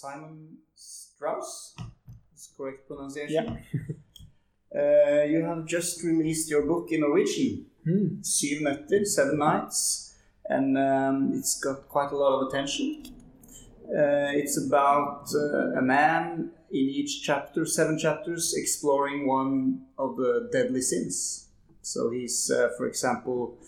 [0.00, 1.76] Simon Strauss.
[1.76, 3.46] That's correct pronunciation.
[4.74, 8.20] uh, you have just released your book in Norwegian, Hmm.
[8.64, 10.14] Netter, Seven Nights,
[10.46, 13.04] and um, it's got quite a lot of attention.
[13.84, 20.48] Uh, it's about uh, a man in each chapter, seven chapters, exploring one of the
[20.50, 21.48] deadly sins.
[21.82, 23.58] So he's, uh, for example,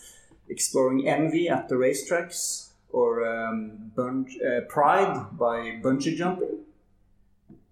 [0.48, 6.58] exploring envy at the racetracks or um, bun- uh, pride by bungee jumping,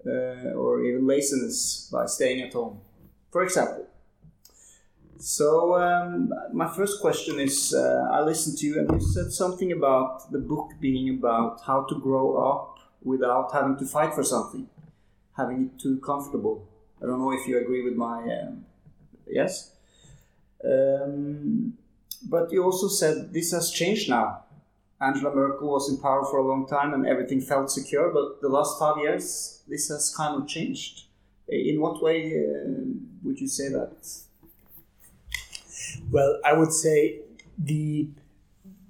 [0.06, 2.80] uh, or even laziness by staying at home,
[3.30, 3.86] for example.
[5.18, 9.70] So um, my first question is: uh, I listened to you, and you said something
[9.72, 14.66] about the book being about how to grow up without having to fight for something,
[15.36, 16.66] having it too comfortable.
[17.02, 18.64] I don't know if you agree with my um,
[19.26, 19.72] yes.
[20.64, 21.74] Um,
[22.28, 24.44] but you also said this has changed now.
[25.00, 28.48] Angela Merkel was in power for a long time and everything felt secure, but the
[28.48, 31.04] last five years, this has kind of changed.
[31.48, 32.68] In what way uh,
[33.22, 33.96] would you say that?
[36.10, 37.20] Well, I would say
[37.58, 38.08] the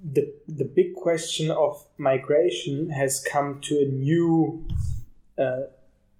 [0.03, 4.65] the the big question of migration has come to a new
[5.39, 5.61] uh,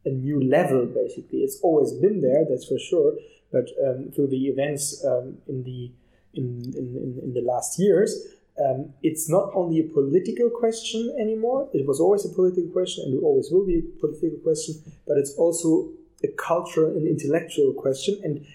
[0.05, 0.86] a new level.
[0.86, 3.14] Basically, it's always been there, that's for sure.
[3.52, 5.92] But um, through the events um, in the
[6.33, 8.16] in, in, in the last years,
[8.62, 11.70] um, it's not only a political question anymore.
[11.73, 14.76] It was always a political question, and it always will be a political question.
[15.08, 15.90] But it's also
[16.23, 18.20] a cultural and intellectual question.
[18.23, 18.45] And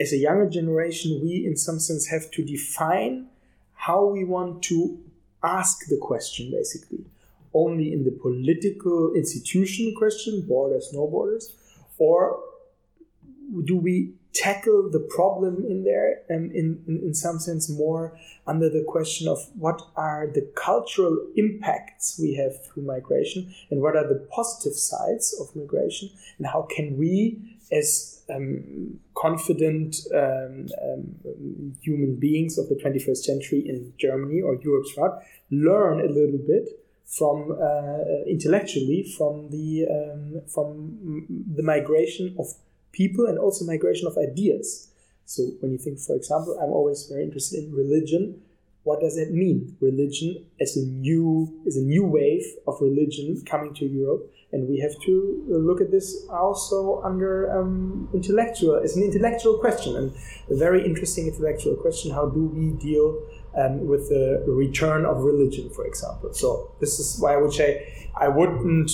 [0.00, 3.28] as a younger generation, we, in some sense, have to define
[3.74, 4.98] how we want to
[5.42, 7.04] ask the question, basically.
[7.52, 11.54] Only in the political institution question, borders, no borders,
[11.98, 12.40] or
[13.64, 18.68] do we tackle the problem in there um, in, in, in some sense more under
[18.68, 24.06] the question of what are the cultural impacts we have through migration and what are
[24.06, 27.38] the positive sides of migration and how can we
[27.72, 34.86] as um, confident um, um, human beings of the 21st century in Germany or Europe
[34.92, 36.68] throughout learn a little bit
[37.06, 42.46] from uh, intellectually from the um, from the migration of
[42.94, 44.88] people and also migration of ideas.
[45.26, 48.40] So when you think, for example, I'm always very interested in religion.
[48.84, 49.76] What does that mean?
[49.80, 54.78] Religion as a new is a new wave of religion coming to Europe, and we
[54.80, 55.14] have to
[55.48, 58.74] look at this also under um, intellectual.
[58.76, 60.12] It's an intellectual question and
[60.50, 62.12] a very interesting intellectual question.
[62.12, 63.08] How do we deal
[63.56, 66.34] um, with the return of religion, for example?
[66.34, 67.68] So this is why I would say
[68.20, 68.90] I wouldn't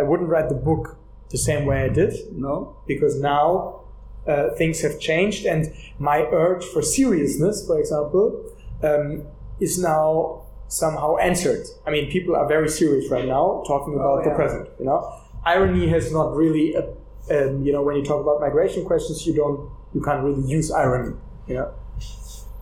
[0.00, 0.96] I wouldn't write the book
[1.30, 2.14] the same way I did.
[2.32, 2.76] No?
[2.86, 3.82] Because now
[4.26, 8.44] uh, things have changed, and my urge for seriousness, for example,
[8.82, 9.24] um,
[9.60, 11.66] is now somehow answered.
[11.86, 14.68] I mean, people are very serious right now talking about Oh, the present.
[14.78, 15.12] You know,
[15.44, 16.74] irony has not really.
[16.74, 16.88] A,
[17.30, 20.72] um, you know, when you talk about migration questions, you don't, you can't really use
[20.72, 21.14] irony.
[21.46, 21.74] You know.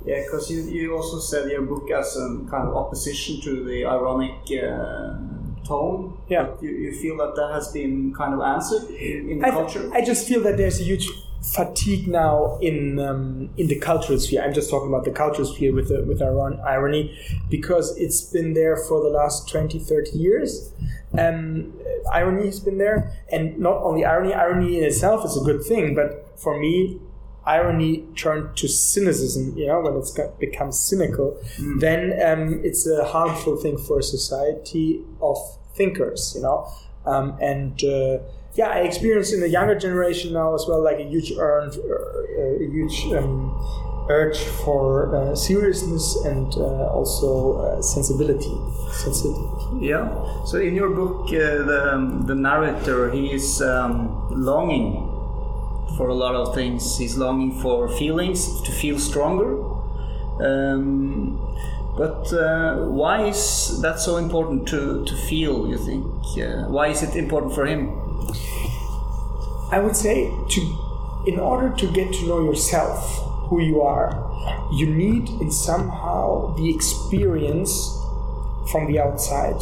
[0.04, 3.84] Yeah, because you, you also said your book as a kind of opposition to the
[3.84, 5.16] ironic uh,
[5.68, 6.18] tone.
[6.28, 6.48] Yeah.
[6.60, 9.90] You, you feel that that has been kind of answered in, in the I, culture?
[9.92, 11.08] I just feel that there's a huge
[11.42, 14.42] fatigue now in um, in the cultural sphere.
[14.42, 17.16] I'm just talking about the cultural sphere with the, with iron- irony
[17.48, 20.72] because it's been there for the last 20, 30 years.
[21.16, 21.72] Um,
[22.12, 24.34] irony has been there, and not only irony.
[24.34, 27.00] Irony in itself is a good thing, but for me,
[27.46, 29.56] irony turned to cynicism.
[29.56, 31.40] You know, when it's got, becomes cynical,
[31.78, 35.38] then um, it's a harmful thing for a society of
[35.78, 36.32] thinkers.
[36.36, 36.58] You know,
[37.06, 38.18] um, and uh,
[38.54, 42.64] yeah, I experience in the younger generation now as well, like a huge urge, uh,
[42.64, 43.54] a huge um,
[44.10, 48.54] urge for uh, seriousness and uh, also uh, sensibility.
[48.92, 49.86] Sensitivity.
[49.86, 50.08] Yeah.
[50.44, 55.08] So in your book, uh, the the narrator he is um, longing
[55.96, 56.98] for a lot of things.
[56.98, 59.50] He's longing for feelings to feel stronger.
[60.40, 61.38] Um,
[61.98, 65.68] but uh, why is that so important to, to feel?
[65.68, 66.04] You think?
[66.38, 67.88] Uh, why is it important for him?
[69.72, 73.00] I would say to, in order to get to know yourself,
[73.48, 74.14] who you are,
[74.72, 77.98] you need in somehow the experience
[78.70, 79.60] from the outside,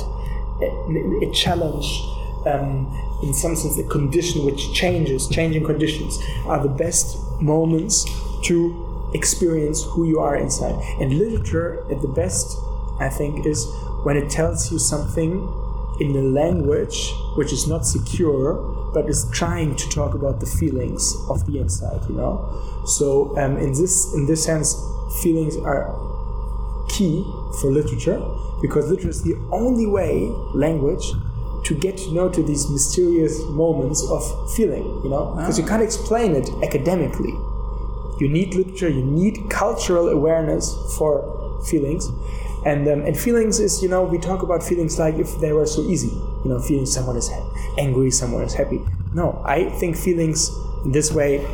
[0.61, 2.03] a, a challenge,
[2.45, 2.93] um,
[3.23, 8.05] in some sense, a condition which changes, changing conditions are the best moments
[8.45, 8.86] to
[9.17, 10.77] experience who you are inside.
[11.01, 12.57] And literature, at the best,
[13.01, 13.67] I think, is
[14.05, 15.33] when it tells you something
[15.99, 21.17] in a language which is not secure but is trying to talk about the feelings
[21.31, 24.77] of the inside you know so um, in this in this sense
[25.23, 25.89] feelings are
[26.89, 27.25] key
[27.61, 28.21] for literature
[28.61, 31.13] because literature is the only way language
[31.67, 34.23] to get to know to these mysterious moments of
[34.55, 37.33] feeling, you know, because you can't explain it academically.
[38.19, 42.09] You need literature, you need cultural awareness for feelings.
[42.65, 45.67] And, um, and feelings is, you know, we talk about feelings like if they were
[45.67, 47.31] so easy, you know, feeling someone is
[47.79, 48.81] angry, someone is happy.
[49.15, 50.51] No, I think feelings
[50.85, 51.47] in this way,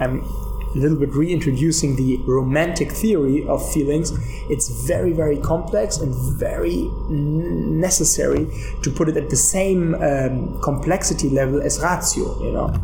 [0.00, 4.12] I'm a little bit reintroducing the romantic theory of feelings.
[4.50, 8.46] It's very, very complex and very necessary
[8.82, 12.74] to put it at the same um, complexity level as ratio, you know.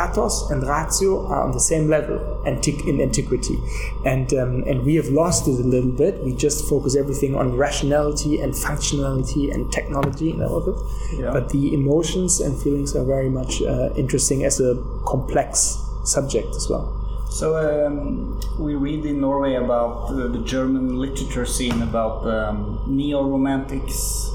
[0.00, 2.16] Pathos and ratio are on the same level
[2.46, 3.58] in antiquity,
[4.06, 6.22] and um, and we have lost it a little bit.
[6.24, 10.78] We just focus everything on rationality and functionality and technology and all of it.
[11.20, 11.32] Yeah.
[11.36, 14.72] But the emotions and feelings are very much uh, interesting as a
[15.04, 16.86] complex subject as well.
[17.30, 24.30] So um, we read in Norway about uh, the German literature scene about um, neo-romantics,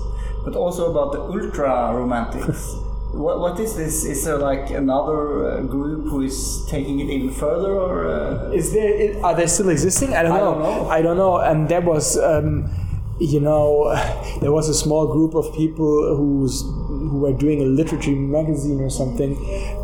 [0.46, 2.78] but also about the ultra-romantics.
[3.16, 4.06] what, what is this?
[4.06, 8.74] Is there like another uh, group who is taking it even further, or uh, Is
[8.74, 9.24] there?
[9.26, 10.14] Are they still existing?
[10.14, 10.46] I don't I know.
[10.54, 10.90] don't know.
[10.90, 11.38] I don't know.
[11.38, 12.70] And there was, um,
[13.20, 13.94] you know,
[14.42, 16.64] there was a small group of people who's
[17.16, 19.32] who were doing a literature magazine or something,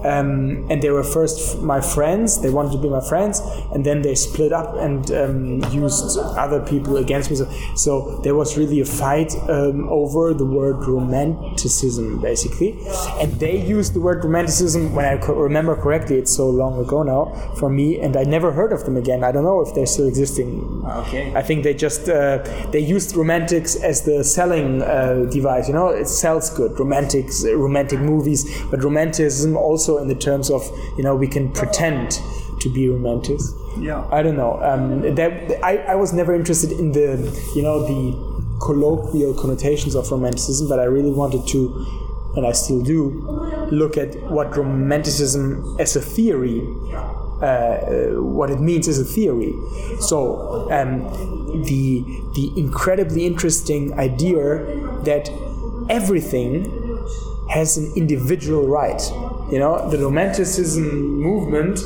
[0.03, 2.41] um, and they were first f- my friends.
[2.41, 3.39] They wanted to be my friends,
[3.73, 7.37] and then they split up and um, used other people against me.
[7.75, 12.77] So, there was really a fight um, over the word romanticism, basically,
[13.19, 14.93] and they used the word romanticism.
[14.95, 17.25] When I co- remember correctly, it's so long ago now
[17.59, 19.23] for me, and I never heard of them again.
[19.23, 20.49] I don't know if they're still existing.
[20.85, 21.33] okay?
[21.35, 22.37] I think they just uh,
[22.71, 25.67] they used romantics as the selling uh, device.
[25.67, 30.49] You know, it sells good romantics, uh, romantic movies, but romanticism also in the terms
[30.49, 30.63] of
[30.97, 32.19] you know we can pretend
[32.59, 33.39] to be romantic.
[33.77, 34.07] Yeah.
[34.11, 34.61] I don't know.
[34.61, 37.17] Um, that, I, I was never interested in the
[37.55, 42.81] you know the colloquial connotations of romanticism, but I really wanted to, and I still
[42.81, 43.09] do,
[43.71, 46.61] look at what romanticism as a theory
[47.41, 49.53] uh, what it means as a theory.
[49.99, 52.03] So um, the
[52.35, 54.63] the incredibly interesting idea
[55.03, 55.29] that
[55.89, 56.80] everything
[57.51, 59.01] has an individual right.
[59.51, 61.79] You know, the Romanticism movement,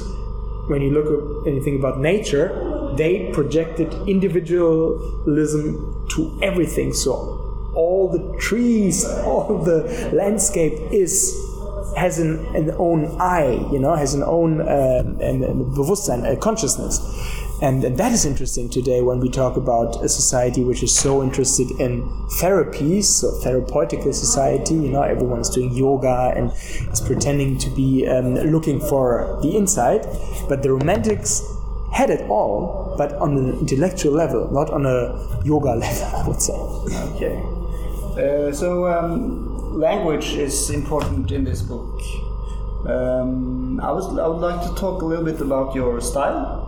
[0.70, 6.94] when you look at anything about nature, they projected individualism to everything.
[6.94, 11.42] So all the trees, all the landscape is
[11.98, 16.36] has an, an own I, you know, has an own uh, an, an bewusstsein, a
[16.36, 17.00] consciousness.
[17.62, 21.24] And, and that is interesting today when we talk about a society which is so
[21.24, 22.04] interested in
[22.42, 24.74] therapies, so therapeutical society.
[24.74, 26.52] You know, everyone's doing yoga and
[26.92, 30.06] is pretending to be um, looking for the inside.
[30.50, 31.42] But the romantics
[31.94, 36.42] had it all, but on an intellectual level, not on a yoga level, I would
[36.42, 36.54] say.
[37.16, 37.42] Okay.
[38.18, 42.02] Uh, so um, language is important in this book.
[42.86, 46.65] Um, I was I would like to talk a little bit about your style.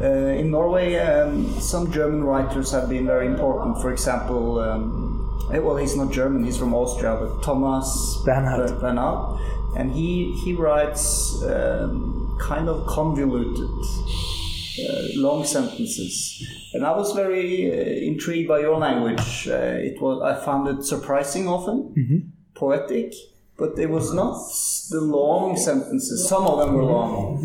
[0.00, 0.06] Uh,
[0.40, 3.80] in Norway, um, some German writers have been very important.
[3.80, 7.88] For example, um, eh, well, he's not German; he's from Austria, but Thomas
[8.24, 8.80] Bernhard.
[8.80, 9.40] Bernhard,
[9.76, 13.70] and he he writes um, kind of convoluted
[14.80, 16.44] uh, long sentences.
[16.72, 17.74] And I was very uh,
[18.10, 19.48] intrigued by your language.
[19.48, 23.14] Uh, it was I found it surprising often, poetic,
[23.56, 24.34] but it was not
[24.90, 26.28] the long sentences.
[26.28, 27.40] Some of them were long,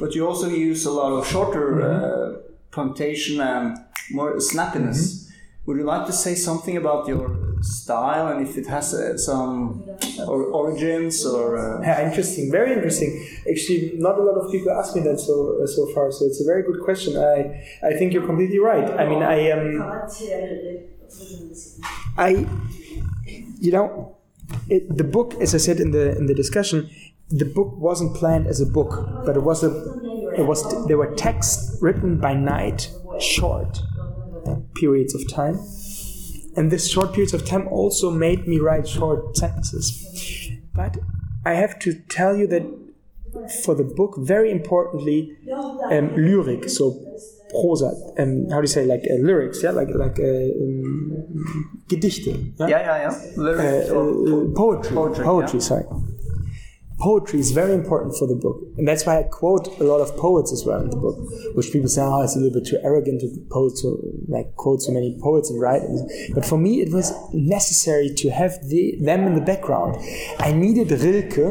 [0.00, 2.36] but you also use a lot of shorter uh,
[2.70, 3.78] punctuation and
[4.10, 5.30] more snappiness.
[5.66, 7.24] Would you like to say something about your
[7.62, 9.82] style and if it has uh, some
[10.28, 11.56] or origins or?
[11.56, 12.50] Uh, Yeah, interesting.
[12.58, 13.10] Very interesting.
[13.50, 16.12] Actually, not a lot of people ask me that so uh, so far.
[16.12, 17.16] So it's a very good question.
[17.16, 17.36] I
[17.90, 18.88] I think you're completely right.
[19.02, 19.64] I mean, I um,
[22.18, 22.46] I,
[23.66, 24.16] you know,
[24.68, 26.90] it, the book, as I said in the in the discussion,
[27.30, 29.70] the book wasn't planned as a book, but it was a,
[30.36, 33.80] it was there were texts written by night, short
[34.74, 35.58] periods of time,
[36.56, 40.50] and this short periods of time also made me write short sentences.
[40.74, 40.98] But
[41.44, 42.62] I have to tell you that
[43.64, 45.36] for the book, very importantly,
[45.90, 47.00] um, lyric, so
[47.56, 52.32] prosa, um, how do you say, like uh, lyrics, yeah, like like uh, um, Gedichte,
[52.58, 52.66] yeah?
[52.68, 53.14] yeah, yeah, yeah.
[53.44, 55.64] Lyrics Uh, or- uh, poetry, Poetry, poetry, yeah.
[55.70, 55.84] sorry.
[57.00, 60.16] Poetry is very important for the book, and that's why I quote a lot of
[60.16, 61.18] poets as well in the book.
[61.56, 64.80] Which people say, "Oh, it's a little bit too arrogant to post so like quote
[64.80, 65.82] so many poets and write."
[66.36, 69.96] But for me, it was necessary to have the, them in the background.
[70.38, 71.44] I needed Rilke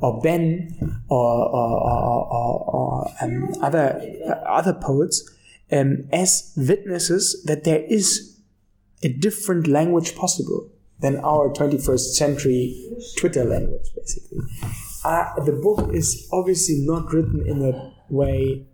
[0.00, 1.82] or Benn or, or,
[2.30, 4.00] or, or, um, other
[4.46, 5.28] other poets
[5.72, 8.36] um, as witnesses that there is
[9.02, 10.68] a different language possible.
[11.00, 14.38] than our 21st century Twitter language, basically.
[15.04, 18.66] Uh, the book is obviously not written in a way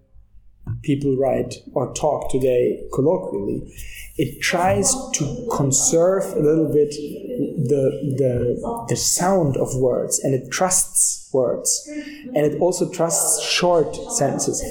[0.83, 3.73] people write or talk today colloquially.
[4.17, 10.51] It tries to conserve a little bit the, the, the sound of words and it
[10.51, 11.89] trusts words
[12.35, 14.63] and it also trusts short sentences.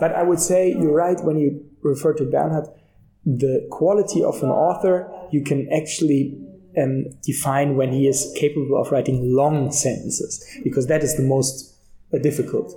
[0.00, 2.66] But I would say you're right when you refer to Bernhard,
[3.24, 6.36] the quality of an author you can actually
[6.76, 11.77] um, define when he is capable of writing long sentences because that is the most
[12.16, 12.72] difficult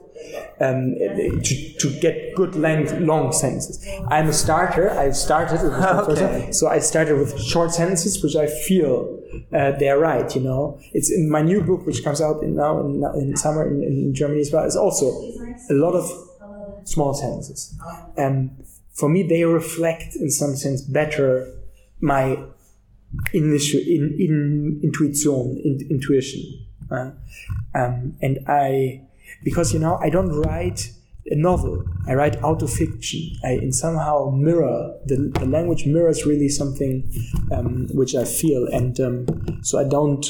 [0.59, 3.85] um, to, to get good length long sentences.
[4.09, 4.91] I'm a starter.
[4.91, 5.61] I started
[6.09, 6.51] okay.
[6.51, 9.19] so I started with short sentences, which I feel
[9.53, 10.33] uh, they're right.
[10.35, 13.65] You know, it's in my new book, which comes out in, now in, in summer
[13.65, 14.65] in, in, Germany as well.
[14.65, 15.05] It's also
[15.69, 16.11] a lot of
[16.83, 17.73] small sentences,
[18.17, 21.47] and for me, they reflect in some sense better
[22.01, 22.37] my
[23.33, 27.11] initial in, in intuition, in, intuition, uh,
[27.73, 29.03] um, and I
[29.43, 30.91] because you know I don't write
[31.27, 31.83] a novel.
[32.07, 33.35] I write autofiction.
[33.43, 37.11] I in somehow mirror the, the language mirrors really something
[37.51, 40.25] um, which I feel, and um, so I don't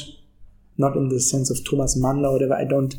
[0.78, 2.54] not in the sense of Thomas Mann or whatever.
[2.54, 2.94] I don't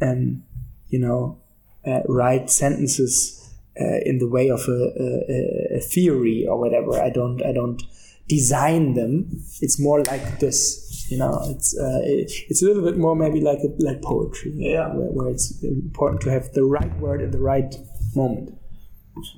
[0.00, 0.42] um,
[0.88, 1.40] you know
[1.86, 3.40] uh, write sentences
[3.80, 7.00] uh, in the way of a, a, a theory or whatever.
[7.00, 7.82] I don't I don't
[8.28, 9.30] design them.
[9.60, 13.40] It's more like this you know, it's uh, it, it's a little bit more maybe
[13.40, 14.52] like a, like poetry.
[14.54, 17.74] Yeah, where, where it's important to have the right word at the right
[18.14, 18.56] moment.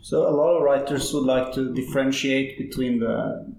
[0.03, 3.55] So a lot of writers would like to differentiate between the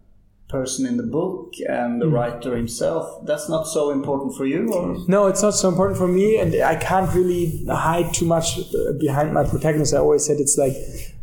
[0.50, 2.14] person in the book and the mm.
[2.14, 3.26] writer himself.
[3.26, 5.28] That's not so important for you, or no?
[5.28, 9.34] It's not so important for me, and I can't really hide too much uh, behind
[9.34, 9.94] my protagonist.
[9.94, 10.76] I always said it's like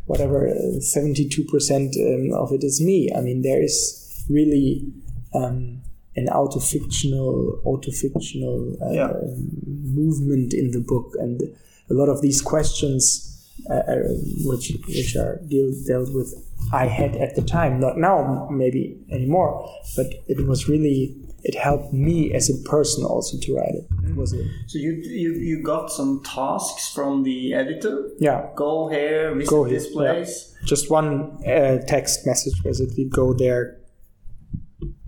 [0.06, 3.10] whatever seventy-two percent um, of it is me.
[3.16, 4.92] I mean, there is really.
[5.34, 5.80] Um,
[6.16, 9.12] an auto-fictional auto-fictional uh, yeah.
[9.66, 11.40] movement in the book and
[11.90, 13.30] a lot of these questions
[13.70, 13.82] uh,
[14.44, 16.34] which which are deal, dealt with
[16.72, 21.92] I had at the time not now maybe anymore but it was really it helped
[21.92, 23.90] me as a person also to write it.
[23.90, 24.16] Mm.
[24.16, 24.46] Was it?
[24.66, 28.10] So you, you you got some tasks from the editor?
[28.18, 28.48] Yeah.
[28.56, 30.54] Go here, visit go this place.
[30.54, 30.66] Yeah.
[30.66, 33.04] Just one uh, text message basically.
[33.04, 33.78] Go there.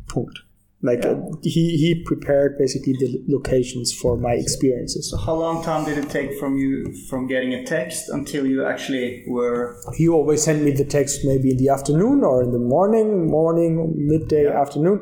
[0.08, 0.40] Punkt.
[0.82, 1.10] Like yeah.
[1.10, 5.10] uh, he he prepared basically the locations for my experiences.
[5.10, 8.64] So how long time did it take from you from getting a text until you
[8.66, 9.76] actually were?
[9.96, 13.94] He always sent me the text maybe in the afternoon or in the morning, morning,
[13.96, 14.60] midday, yeah.
[14.60, 15.00] afternoon.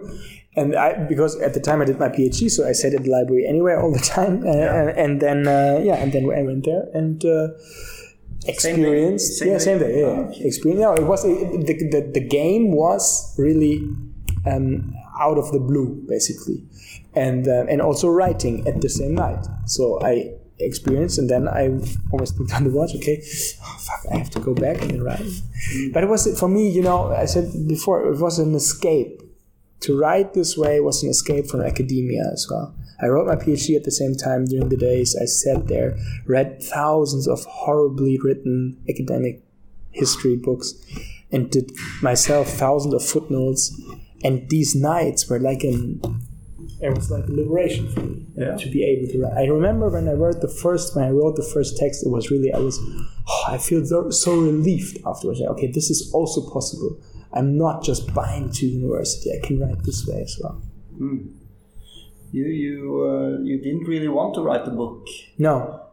[0.56, 3.10] And I, because at the time I did my PhD, so I sat at the
[3.10, 4.46] library anyway all the time.
[4.46, 4.92] Uh, yeah.
[4.96, 7.48] and, then, uh, yeah, and then I went there and uh,
[8.46, 9.38] experienced.
[9.38, 10.00] Same yeah, same day.
[10.00, 10.44] Yeah, oh, okay.
[10.44, 10.80] experience.
[10.80, 13.82] No, it was it, the, the the game was really
[14.46, 16.58] um, out of the blue, basically,
[17.14, 19.42] and uh, and also writing at the same night.
[19.66, 20.12] So I
[20.58, 21.62] experienced, and then I
[22.12, 22.92] almost looked on the watch.
[22.96, 23.18] Okay,
[23.62, 25.32] oh, fuck, I have to go back and write.
[25.92, 29.20] But it was for me, you know, I said before, it was an escape.
[29.80, 32.74] To write this way was an escape from academia as well.
[33.02, 35.14] I wrote my PhD at the same time during the days.
[35.20, 39.42] I sat there, read thousands of horribly written academic
[39.90, 40.72] history books,
[41.30, 43.78] and did myself thousands of footnotes
[44.24, 46.00] and these nights were like an
[46.80, 48.56] it was like a liberation for me yeah.
[48.56, 49.38] to be able to write.
[49.38, 52.30] I remember when I wrote the first when I wrote the first text, it was
[52.30, 52.78] really I was
[53.28, 55.40] oh, I feel so, so relieved afterwards.
[55.40, 56.98] Like, okay, this is also possible.
[57.32, 59.30] I'm not just bind to university.
[59.32, 60.62] I can write this way as well.
[60.98, 61.32] Mm.
[62.32, 65.06] You you uh, you didn't really want to write the book.
[65.38, 65.83] No,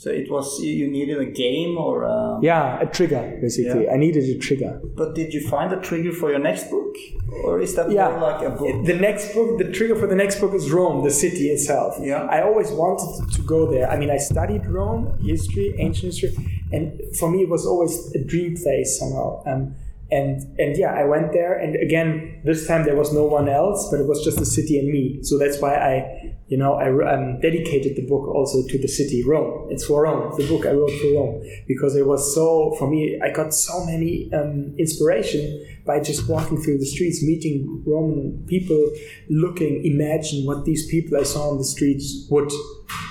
[0.00, 2.38] so it was you needed a game or a...
[2.40, 3.84] yeah, a trigger basically.
[3.84, 3.92] Yeah.
[3.92, 4.80] I needed a trigger.
[4.82, 6.96] But did you find a trigger for your next book,
[7.44, 8.08] or is that yeah.
[8.08, 8.86] more like a book?
[8.86, 11.98] The next book, the trigger for the next book is Rome, the city itself.
[12.00, 12.22] Yeah.
[12.36, 13.90] I always wanted to go there.
[13.90, 18.24] I mean, I studied Rome, history, ancient history, and for me it was always a
[18.24, 19.42] dream place somehow.
[19.44, 19.74] Um,
[20.12, 23.88] and and yeah, I went there, and again, this time there was no one else,
[23.90, 25.22] but it was just the city and me.
[25.22, 29.22] So that's why I, you know, I um, dedicated the book also to the city,
[29.24, 29.68] Rome.
[29.70, 30.32] It's for Rome.
[30.36, 33.20] The book I wrote for Rome because it was so for me.
[33.22, 38.92] I got so many um, inspiration by just walking through the streets, meeting Roman people,
[39.28, 42.52] looking, imagine what these people I saw on the streets would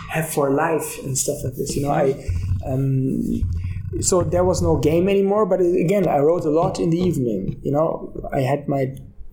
[0.10, 1.75] have for life and stuff like this.
[1.75, 2.25] You know, I.
[2.65, 3.41] Um,
[4.01, 5.46] so there was no game anymore.
[5.46, 7.60] But uh, again, I wrote a lot in the evening.
[7.63, 8.81] You know, I had my,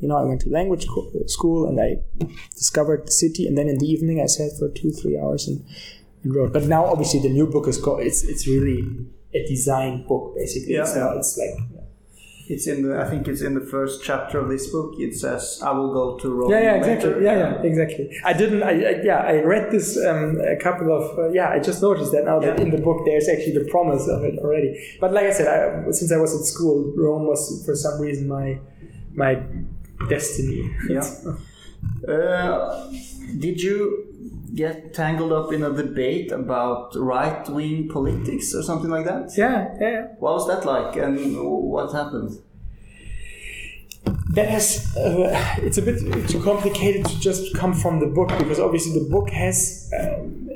[0.00, 1.98] you know, I went to language uh, school and I
[2.54, 3.46] discovered the city.
[3.46, 5.64] And then in the evening, I sat for two, three hours and,
[6.22, 6.52] and wrote.
[6.52, 8.00] But now, obviously, the new book is called.
[8.00, 8.82] It's it's really
[9.34, 10.74] a design book basically.
[10.74, 11.75] Yeah, so it's like.
[12.46, 12.54] Yeah.
[12.54, 13.00] It's in the.
[13.00, 14.94] I think it's in the first chapter of this book.
[14.98, 17.10] It says, "I will go to Rome." Yeah, yeah, exactly.
[17.10, 18.20] later." Yeah, yeah, exactly.
[18.24, 18.62] I didn't.
[18.62, 21.18] I, I yeah, I read this um, a couple of.
[21.18, 24.06] Uh, yeah, I just noticed that now that in the book there's actually the promise
[24.08, 24.96] of it already.
[25.00, 28.28] But like I said, I, since I was at school, Rome was for some reason
[28.28, 28.60] my
[29.14, 29.42] my
[30.08, 30.74] destiny.
[30.88, 31.08] Yeah.
[32.08, 32.90] Uh,
[33.38, 34.15] did you
[34.56, 39.32] get tangled up in a debate about right wing politics or something like that?
[39.36, 40.02] yeah, yeah.
[40.18, 42.42] What was that like, and what happened?
[44.30, 48.60] that has uh, it's a bit too complicated to just come from the book because
[48.60, 50.48] obviously the book has um,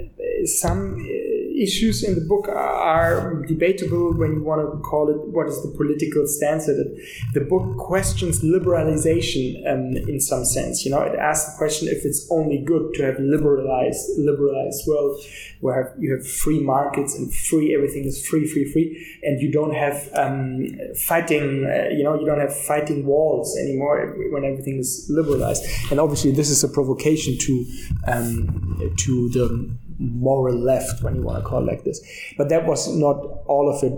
[0.45, 0.99] some
[1.61, 5.73] issues in the book are debatable when you want to call it what is the
[5.76, 6.88] political stance of it.
[7.35, 11.02] The book questions liberalization um, in some sense you know?
[11.02, 15.21] It asks the question if it's only good to have liberalized liberalized world
[15.61, 19.75] where you have free markets and free everything is free free free and you don't
[19.75, 25.07] have um, fighting uh, you know you don't have fighting walls anymore when everything is
[25.11, 25.64] liberalized.
[25.90, 27.67] And obviously this is a provocation to
[28.07, 32.00] um, to the moral left when you want to call it like this.
[32.38, 33.16] But that was not
[33.47, 33.92] all of it.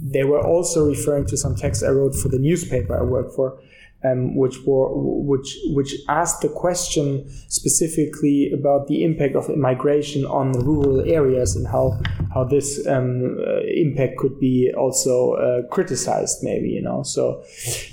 [0.00, 3.58] They were also referring to some texts i wrote for the newspaper i work for
[4.04, 10.52] um, which were which which asked the question specifically about the impact of immigration on
[10.52, 11.98] the rural areas and how
[12.32, 17.02] how this um, uh, impact could be also uh, criticized maybe you know.
[17.02, 17.42] So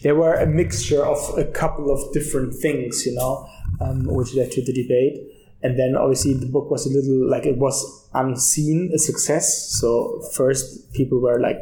[0.02, 3.48] there were a mixture of a couple of different things you know
[3.80, 5.33] um, which led to the debate
[5.64, 10.22] and then obviously the book was a little like it was unseen a success so
[10.34, 11.58] first people were like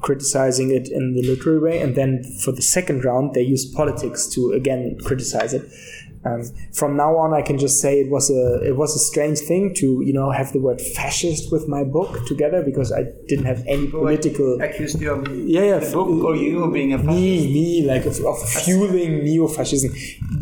[0.00, 4.26] criticizing it in the literary way, and then for the second round they used politics
[4.26, 5.62] to again criticize it.
[6.22, 6.42] Um,
[6.74, 9.72] from now on, I can just say it was a it was a strange thing
[9.76, 13.64] to you know have the word fascist with my book together because I didn't have
[13.66, 14.60] any political.
[14.60, 15.78] accused you of Yeah, yeah.
[15.78, 17.14] the book or you of being a fascist?
[17.16, 19.90] Me, me, like of, of fueling neo-fascism.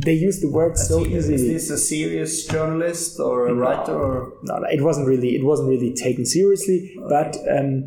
[0.05, 1.35] They use the word so easily.
[1.35, 5.45] Is this a serious journalist or a writer or no, no, it wasn't really it
[5.45, 7.87] wasn't really taken seriously but um,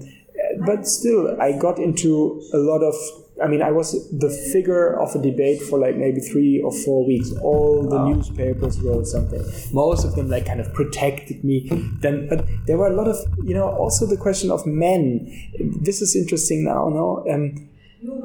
[0.65, 2.95] but still i got into a lot of
[3.43, 7.05] i mean i was the figure of a debate for like maybe three or four
[7.05, 7.31] weeks.
[7.41, 9.43] All the newspapers wrote something.
[9.71, 11.69] Most of them like kind of protected me.
[11.99, 15.31] Then but there were a lot of you know also the question of men.
[15.59, 17.25] This is interesting now no?
[17.31, 17.69] Um,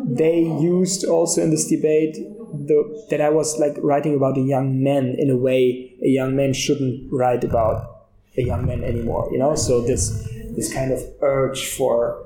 [0.04, 4.82] they used also in this debate the, that I was like writing about a young
[4.82, 8.06] man in a way a young man shouldn't write about
[8.38, 9.28] a young man anymore.
[9.32, 10.10] You know, so this
[10.56, 12.24] this kind of urge for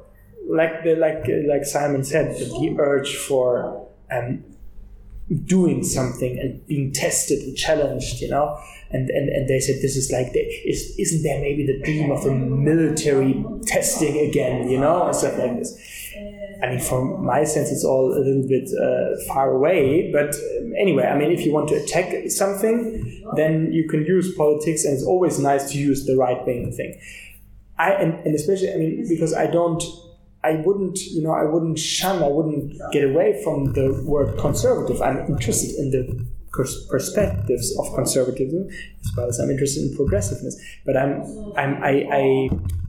[0.54, 4.44] like the like like Simon said the urge for um,
[5.44, 8.20] doing something and being tested and challenged.
[8.20, 8.58] You know.
[8.92, 12.10] And, and, and they said this is like the, is, isn't there maybe the dream
[12.10, 15.78] of a military testing again you know and stuff like this
[16.62, 20.12] I mean, from my sense, it's all a little bit uh, far away.
[20.12, 24.34] But um, anyway, I mean, if you want to attack something, then you can use
[24.34, 27.00] politics, and it's always nice to use the right wing thing.
[27.78, 29.82] I and, and especially, I mean, because I don't,
[30.42, 35.02] I wouldn't, you know, I wouldn't shun, I wouldn't get away from the word conservative.
[35.02, 40.60] I'm interested in the perspectives of conservatism as well as I'm interested in progressiveness.
[40.84, 41.22] But I'm,
[41.56, 42.20] I'm, I, I,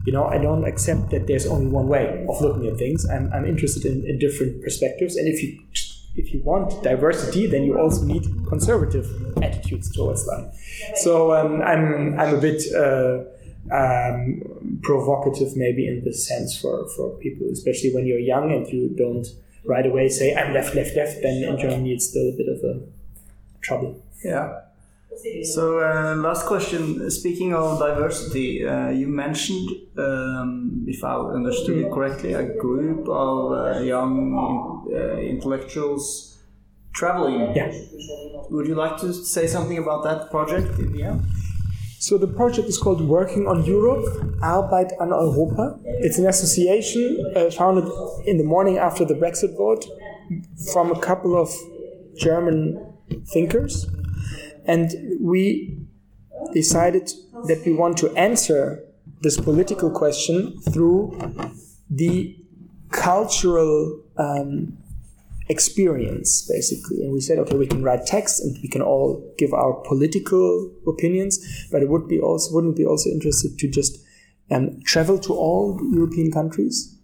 [0.06, 3.08] you know, I don't accept that there's only one way of looking at things.
[3.10, 5.60] I'm, I'm interested in, in different perspectives, and if you
[6.14, 9.08] if you want diversity, then you also need conservative
[9.42, 10.54] attitudes towards life.
[10.96, 12.64] So um, I'm I'm a bit.
[12.74, 13.24] Uh,
[13.72, 18.90] um, provocative, maybe in this sense for, for people, especially when you're young and you
[18.90, 19.28] don't
[19.66, 21.22] right away say I'm left, left, left.
[21.22, 22.82] Then in Germany it's still a bit of a
[23.62, 24.04] trouble.
[24.24, 24.62] Yeah.
[25.44, 27.10] So, uh, last question.
[27.12, 33.52] Speaking of diversity, uh, you mentioned, um, if I understood it correctly, a group of
[33.52, 36.40] uh, young uh, intellectuals
[36.94, 37.56] traveling.
[37.56, 37.72] Yeah.
[38.50, 41.22] Would you like to say something about that project in the end?
[42.02, 44.04] So the project is called Working on Europe,
[44.42, 45.80] Arbeit an Europa.
[45.86, 47.84] It's an association uh, founded
[48.26, 49.86] in the morning after the Brexit vote
[50.74, 51.54] from a couple of
[52.18, 52.84] German
[53.28, 53.86] thinkers.
[54.66, 55.78] And we
[56.56, 57.12] decided
[57.46, 58.84] that we want to answer
[59.22, 61.16] this political question through
[61.88, 62.36] the
[62.90, 64.76] cultural um,
[65.52, 67.04] experience, basically.
[67.04, 70.72] And we said, okay, we can write text and we can all give our political
[70.88, 74.00] opinions, but it would be also wouldn't be also interested to just
[74.50, 76.96] um, travel to all European countries,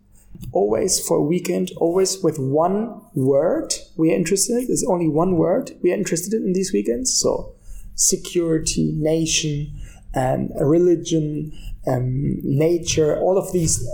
[0.53, 4.65] always for a weekend, always with one word we are interested.
[4.67, 7.13] There's only one word we are interested in in these weekends.
[7.13, 7.53] So
[7.95, 9.73] security, nation,
[10.15, 11.51] um, religion,
[11.85, 13.85] um, nature, all of these,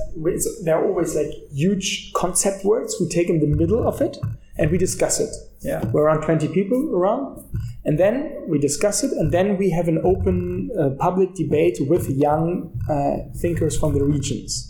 [0.64, 2.96] they're always like huge concept words.
[3.00, 4.18] We take in the middle of it
[4.58, 5.34] and we discuss it.
[5.62, 5.86] Yeah.
[5.86, 7.44] We're around 20 people around.
[7.86, 12.10] And then we discuss it, and then we have an open uh, public debate with
[12.10, 14.70] young uh, thinkers from the regions.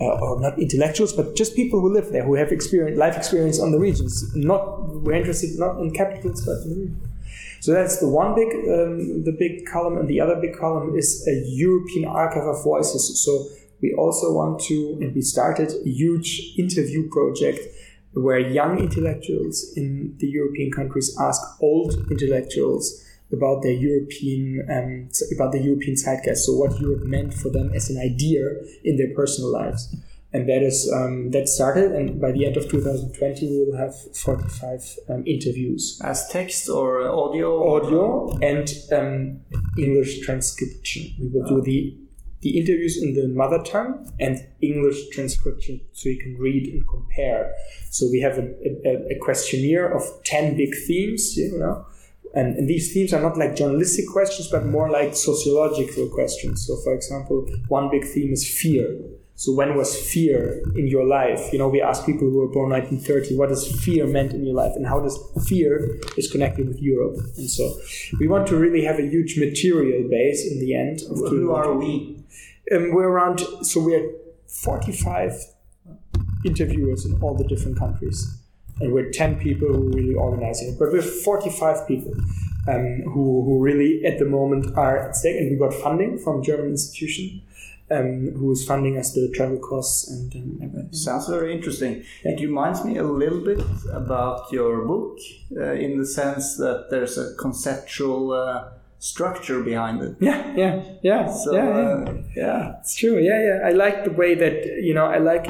[0.00, 3.58] Uh, or not intellectuals, but just people who live there, who have experience, life experience
[3.58, 4.32] on the regions.
[4.36, 7.08] Not we're interested not in capitals, but in the region.
[7.60, 11.26] So that's the one big, um, the big column, and the other big column is
[11.26, 13.20] a European archive of voices.
[13.24, 13.48] So
[13.82, 17.58] we also want to, and we started a huge interview project
[18.22, 25.52] where young intellectuals in the European countries ask old intellectuals about their European um, about
[25.52, 26.46] the European zeitgeist.
[26.46, 28.42] So what Europe meant for them as an idea
[28.84, 29.94] in their personal lives,
[30.32, 31.92] and that is um, that started.
[31.92, 37.08] And by the end of 2020, we will have 45 um, interviews as text or
[37.08, 39.40] audio, audio and um,
[39.78, 41.12] English transcription.
[41.20, 42.07] We will do the
[42.40, 47.52] the interviews in the mother tongue and English transcription so you can read and compare.
[47.90, 48.48] So we have a,
[48.84, 51.86] a, a questionnaire of 10 big themes, you know,
[52.34, 56.66] and, and, these themes are not like journalistic questions, but more like sociological questions.
[56.66, 58.98] So, for example, one big theme is fear.
[59.38, 61.52] So, when was fear in your life?
[61.52, 64.56] You know, we ask people who were born 1930, what does fear meant in your
[64.56, 67.18] life, and how does fear is connected with Europe?
[67.36, 67.78] And so,
[68.18, 71.02] we want to really have a huge material base in the end.
[71.08, 72.20] Who are we?
[72.74, 73.38] Um, we're around.
[73.62, 74.10] So we're
[74.48, 75.32] 45
[76.44, 78.38] interviewers in all the different countries
[78.80, 80.78] and we're 10 people who are really organizing it.
[80.78, 82.14] But we're 45 people
[82.68, 86.42] um, who, who really at the moment are at stake, and we got funding from
[86.42, 87.42] German institution.
[87.90, 90.92] Um, who is funding us the travel costs and, and everything.
[90.92, 92.04] Sounds very interesting.
[92.22, 92.32] Yeah.
[92.32, 95.18] It reminds me a little bit about your book
[95.56, 100.16] uh, in the sense that there's a conceptual uh, structure behind it.
[100.20, 102.10] Yeah, yeah, yeah, so, yeah, yeah.
[102.10, 102.78] Uh, yeah.
[102.80, 103.18] It's true.
[103.18, 103.68] Yeah, yeah.
[103.68, 105.06] I like the way that you know.
[105.06, 105.46] I like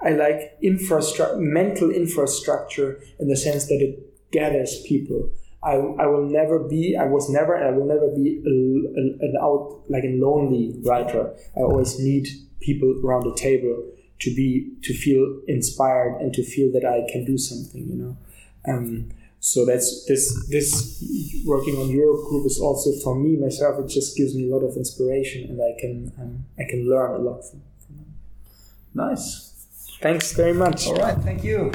[0.00, 5.30] I like infrastructure, mental infrastructure in the sense that it gathers people.
[5.64, 9.34] I, I will never be, I was never, I will never be a, a, an
[9.40, 11.34] out, like a lonely writer.
[11.56, 12.28] I always need
[12.60, 17.24] people around the table to be, to feel inspired and to feel that I can
[17.24, 18.16] do something, you know.
[18.66, 19.10] Um,
[19.44, 21.02] so that's this this
[21.44, 23.84] working on Europe group is also for me myself.
[23.84, 27.10] It just gives me a lot of inspiration, and I can um, I can learn
[27.10, 28.14] a lot from, from them.
[28.94, 29.50] Nice.
[30.00, 30.86] Thanks very much.
[30.86, 31.18] All right.
[31.18, 31.72] Thank you.